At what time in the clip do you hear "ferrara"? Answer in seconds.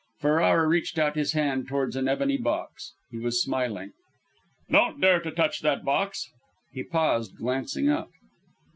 0.19-0.67